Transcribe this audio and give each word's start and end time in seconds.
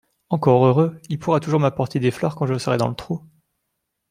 Encore 0.29 0.65
heureux! 0.65 0.99
Il 1.09 1.19
pourra 1.19 1.39
toujours 1.39 1.59
m’apporter 1.59 1.99
des 1.99 2.09
fleurs 2.09 2.33
quand 2.35 2.47
je 2.47 2.57
serai 2.57 2.77
dans 2.77 2.87
le 2.87 2.95
trou 2.95 3.21